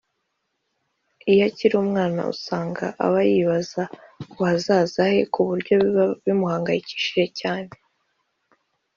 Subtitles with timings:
[1.31, 3.83] Iyo akiri umwana usanga aba yibaza
[4.29, 7.71] ku by’ahazaza he ku buryo biba bimuhangayikishije cyane